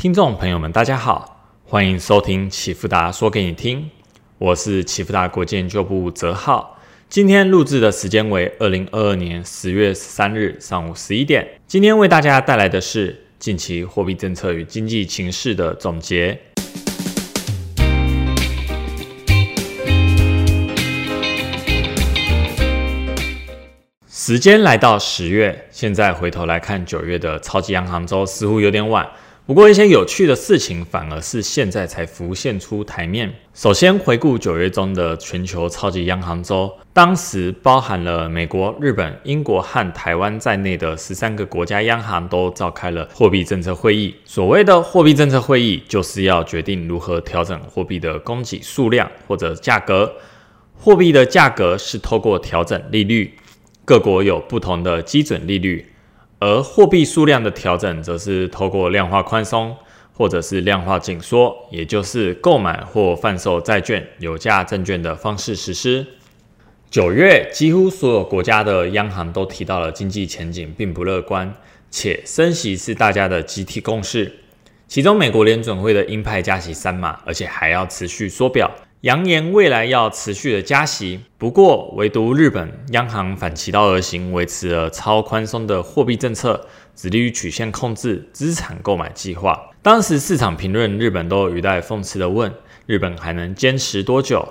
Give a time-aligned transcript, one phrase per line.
[0.00, 3.90] 听众朋友们，大家好，欢迎收听启富达说给你听，
[4.38, 6.78] 我是启富达国际研究部泽浩。
[7.08, 11.44] 今天录制的时间为二零二二年十月十三日上午十一点。
[11.66, 16.38] 今天为大家带来的是近期货币政策与经济情势的总结。
[24.08, 29.04] 时间来到十月，现在回头来看九月的超级央行周，似乎有点晚。
[29.48, 33.32] 不过，一些有趣的事情反而是现在才浮现出台面。
[33.54, 44.14] 首先，回顾九月中的全球超级央行周，当时包含了美国、日本、英国和台湾在内的十三个国家央行都召开了货币政策会议。
[44.26, 50.12] 所谓的货币政策会议，就是要决定如何调整货币的供给数量或者价格。
[50.76, 53.32] 货币的价格是透过调整利率，
[53.86, 55.86] 各国有不同的基准利率。
[56.40, 59.76] 而货币数量的调整，则是透过量化宽松
[60.12, 66.06] 或者是量化紧缩，也就是购买或贩售债券、有价证券的方式实施。
[66.90, 71.52] 九月，几乎所有国家的央行都提到了经济前景并不乐观，
[71.90, 74.32] 且升息是大家的集体共识。
[74.86, 78.70] 其中，美国联准会的鹰派加息三码，而且还要持续缩表。
[79.02, 89.70] 扬言未来要持续的加息，不过唯独日本央行反其道而行，维持了超宽松的货币政策，只利于曲线控制资产购买计划。
[89.82, 92.52] 当时市场评论日本都语带讽刺的问：
[92.86, 94.44] 日本还能坚持多久？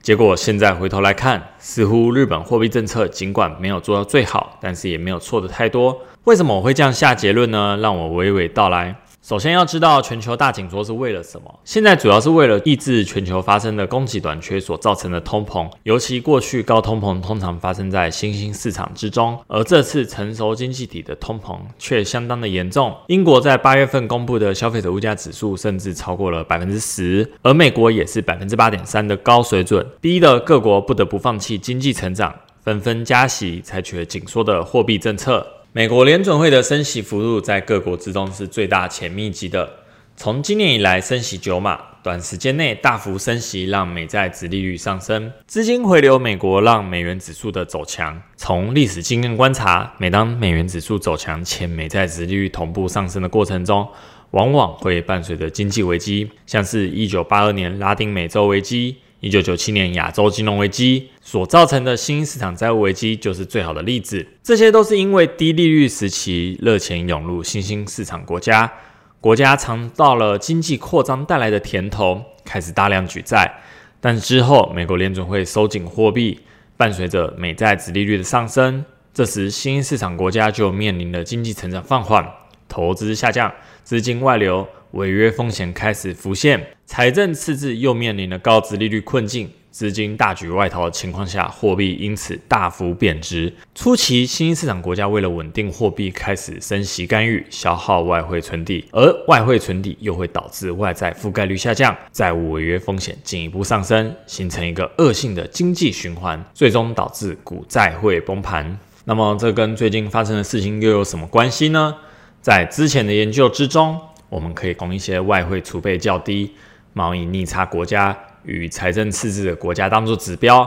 [0.00, 6.00] 结果现在回头来看，似乎日本货币政策尽管没有做到最好，但是也没有错的太多。
[6.24, 7.76] 为什么我会这样下结论呢？
[7.82, 8.99] 让我娓娓道来。
[9.22, 11.60] 首先要知道全球大紧缩是为了什么？
[11.62, 22.96] 现在主要是为了抑制全球发生的供给短缺所造成的通膨，尤其过去高通膨通常发生在新兴市场之中，而这次成熟经济体的通膨却相当的严重。
[23.08, 35.46] 英国在八月份公布的消费者物价指数甚至超过了百分之十，而美国也是百分之八点三的高水准，逼得各国不得不放弃经济成长，纷纷加息，采取了紧缩的货币政策。
[35.72, 39.70] 美国联准会的升息幅度在各国之中是最大且密集的。
[40.16, 48.20] 从今年以来，升息九码，短时间内大幅升息，让美债殖利率上升，资金回流美国，让美元指数的走强。
[48.34, 53.86] 从历史经验观察，每当美元指数走强且美债殖利率同步上升的过程中，
[54.32, 58.96] 往往会伴随着经济危机，像是一九八二年拉丁美洲危机。
[59.20, 64.26] 一九九七年亚洲金融危机所造成的新兴市场债务危机就是最好的例子。
[64.42, 68.72] 这些都是因为低利率时期热钱涌入新兴市场国家，
[69.20, 73.60] 国家尝到了经济扩张带来的甜头，开始大量举债。
[74.00, 76.40] 但之后，美国联准会收紧货币，
[76.78, 78.82] 伴随着美债殖利率的上升，
[79.12, 82.26] 这时新兴市场国家就面临了经济成长放缓、
[82.66, 83.52] 投资下降、
[83.84, 84.66] 资金外流。
[84.92, 93.52] 违约风险开始浮现，财政赤字又面临了高值利率困境，资金大举外逃的情况下，货币因此大幅贬值。
[93.72, 108.76] 初期，新兴市场国家为了稳定货币，开始升息干预，消耗外汇存底，而外汇存底又会导致外债覆盖率下降，债务违约风险进一步上升，形成一个恶性的经济循环，最终导致股债会崩盘。
[109.04, 111.94] 那么，这跟最近发生的事情又有什么关系呢？
[112.42, 113.96] 在之前的研究之中。
[114.30, 116.54] 我们可以从一些外汇储备较低、
[116.94, 120.66] 贸易逆差国家与财政赤字的国家当做指标。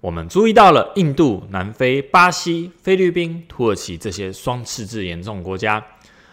[0.00, 5.84] 我们注意到了印度、南非、巴西、菲律宾、土耳其这些双赤字严重国家，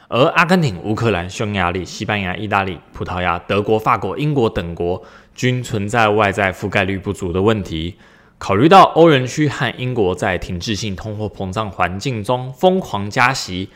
[0.08, 5.04] 而阿根廷、乌克兰、匈牙利、西班牙、意大利、葡萄牙、德国、法国、英国等国
[5.36, 7.94] 均存在外债覆盖率不足的问题。
[8.40, 13.70] 考虑到欧元区和英国在停滞性通货膨胀环境中疯狂加息。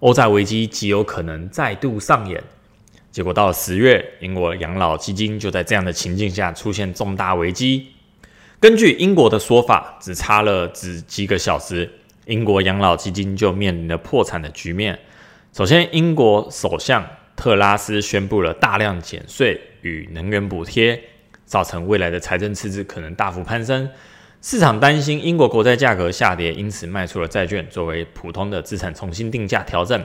[0.00, 2.42] 欧债危机极有可能再度上演。
[3.10, 7.86] 结果到了十月，英国养老基金就在这样的情境下出现重大危机。
[8.60, 11.90] 根据英国的说法，只差了只几个小时，
[12.26, 14.98] 英国养老基金就面临了破产的局面。
[15.52, 17.02] 首先，英国首相
[17.34, 21.00] 特拉斯宣布了大量减税与能源补贴，
[21.46, 23.88] 造成未来的财政赤字可能大幅攀升。
[24.42, 30.04] 市场担心英国国债价格下跌，因此卖出了债券作为普通的资产重新定价调整。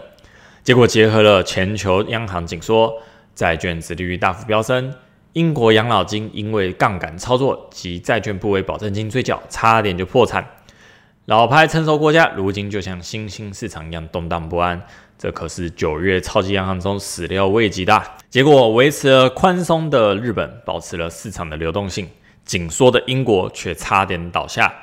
[0.63, 2.91] 结果结合了全球央行紧缩，
[3.35, 4.93] 债券殖利率大幅飙升。
[5.33, 10.45] 英国养老金因为杠杆操作及债券部位保证金追缴，差点就破产。
[11.25, 14.81] 老牌成熟国家如今就像新兴市场一样动荡不安，
[15.17, 18.03] 这可是九月超级央行中始料未及的。
[18.29, 22.07] 结果维持了宽松的日本保持了市场的流动性。
[22.45, 24.73] 紧缩的英国却差点倒下。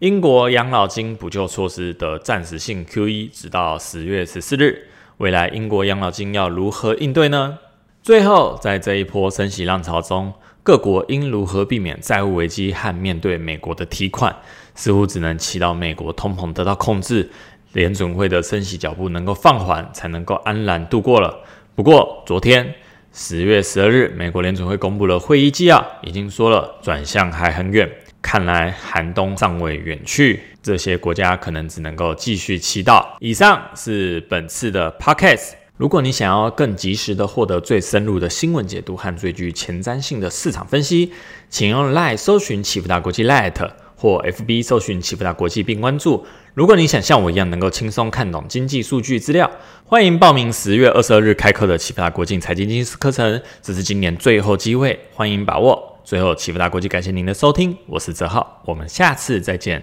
[0.00, 4.88] 英国养老金补救措施的暂时性 QE 直到十月十四日。
[5.18, 7.58] 未来英国养老金要如何应对呢？
[8.02, 10.32] 最后，在这一波升息浪潮中，
[10.62, 14.34] 各国应如何避免债务危机和面对美国的提款，
[14.74, 17.30] 似乎只能祈祷美国通膨得到控制，
[17.72, 21.34] 联准会的升息脚步能够放缓，才能够安然度过了。
[21.74, 22.74] 不过，昨天
[23.16, 27.88] 十月十二日，美国联准会公布了会议纪要，已经说了转向还很远，
[28.20, 33.06] 看来寒冬尚未远去，这些国家可能只能够继续祈祷。
[33.20, 35.52] 以上是本次的 podcast。
[35.76, 41.12] 如果你想要更及时的获得最深入的新闻解读和最具前瞻性的市场分析，
[41.48, 43.70] 请用 Line 搜寻启福大国际 Lite
[44.04, 46.26] 或 FB 搜寻启福达国际并关注。
[46.52, 49.50] 如果你想像我一样能够轻松看懂经济数据资料，
[49.86, 55.98] 欢迎报名十月二十二日开课的启福达国际财经经师课程，这是今年最后机会，欢迎把握。
[56.04, 59.82] 最后，启福达国际感谢您的收听，我是泽浩，我们下次再见。